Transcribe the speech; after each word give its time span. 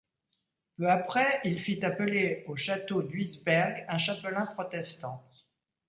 Peu 0.77 0.89
après, 0.89 1.41
il 1.43 1.59
fit 1.59 1.85
appeler 1.85 2.43
au 2.47 2.55
château 2.55 3.03
d'Huis 3.03 3.39
Bergh 3.45 3.85
un 3.87 3.99
chapelain 3.99 4.47
protestant. 4.47 5.23